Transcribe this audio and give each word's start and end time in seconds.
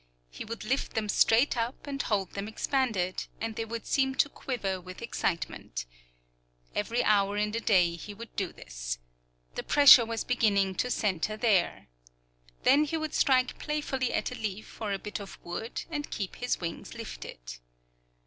He 0.31 0.43
would 0.43 0.63
lift 0.65 0.95
them 0.95 1.07
straight 1.07 1.55
up 1.55 1.85
and 1.85 2.01
hold 2.01 2.31
them 2.31 2.47
expanded, 2.47 3.27
and 3.39 3.55
they 3.55 3.65
would 3.65 3.85
seem 3.85 4.15
to 4.15 4.29
quiver 4.29 4.81
with 4.81 4.99
excitement. 4.99 5.85
Every 6.73 7.03
hour 7.03 7.37
in 7.37 7.51
the 7.51 7.59
day 7.59 7.91
he 7.97 8.11
would 8.15 8.35
do 8.35 8.51
this. 8.51 8.97
The 9.53 9.61
pressure 9.61 10.03
was 10.03 10.23
beginning 10.23 10.73
to 10.77 10.89
centre 10.89 11.37
there. 11.37 11.87
Then 12.63 12.85
he 12.85 12.97
would 12.97 13.13
strike 13.13 13.59
playfully 13.59 14.11
at 14.11 14.31
a 14.31 14.35
leaf 14.35 14.81
or 14.81 14.91
a 14.91 14.97
bit 14.97 15.19
of 15.21 15.37
wood, 15.45 15.83
and 15.91 16.09
keep 16.09 16.37
his 16.37 16.59
wings 16.59 16.95
lifted. 16.95 17.57